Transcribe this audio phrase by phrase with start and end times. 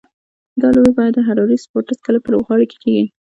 [0.61, 3.05] دا لوبې به د هراري سپورټس کلب په لوبغالي کې کېږي.